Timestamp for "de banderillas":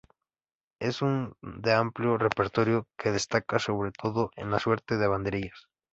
4.97-5.67